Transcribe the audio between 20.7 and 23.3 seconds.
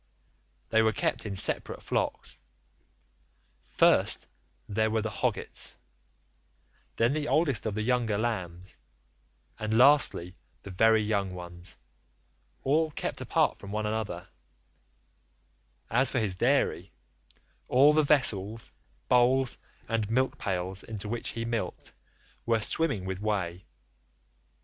into which he milked, were swimming with